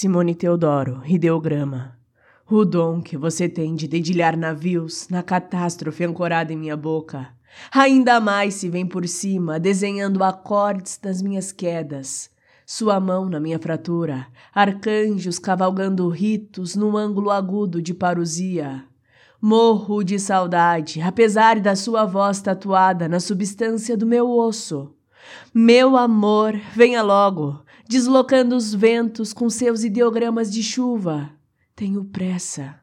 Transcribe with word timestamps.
Simone 0.00 0.32
Teodoro, 0.32 1.02
ideograma. 1.04 1.98
O 2.48 2.64
dom 2.64 3.02
que 3.02 3.16
você 3.16 3.48
tem 3.48 3.74
de 3.74 3.88
dedilhar 3.88 4.36
navios 4.36 5.08
na 5.08 5.24
catástrofe 5.24 6.04
ancorada 6.04 6.52
em 6.52 6.56
minha 6.56 6.76
boca. 6.76 7.30
Ainda 7.72 8.20
mais 8.20 8.54
se 8.54 8.68
vem 8.68 8.86
por 8.86 9.08
cima, 9.08 9.58
desenhando 9.58 10.22
acordes 10.22 11.00
das 11.02 11.20
minhas 11.20 11.50
quedas. 11.50 12.30
Sua 12.64 13.00
mão 13.00 13.28
na 13.28 13.40
minha 13.40 13.58
fratura, 13.58 14.28
arcanjos 14.54 15.40
cavalgando 15.40 16.08
ritos 16.08 16.76
no 16.76 16.96
ângulo 16.96 17.32
agudo 17.32 17.82
de 17.82 17.92
parousia. 17.92 18.84
Morro 19.42 20.04
de 20.04 20.20
saudade, 20.20 21.00
apesar 21.00 21.58
da 21.58 21.74
sua 21.74 22.04
voz 22.04 22.40
tatuada 22.40 23.08
na 23.08 23.18
substância 23.18 23.96
do 23.96 24.06
meu 24.06 24.30
osso. 24.30 24.94
Meu 25.52 25.96
amor, 25.96 26.54
venha 26.74 27.02
logo, 27.02 27.62
deslocando 27.88 28.56
os 28.56 28.74
ventos 28.74 29.32
com 29.32 29.48
seus 29.48 29.84
ideogramas 29.84 30.52
de 30.52 30.62
chuva. 30.62 31.30
Tenho 31.74 32.04
pressa. 32.04 32.80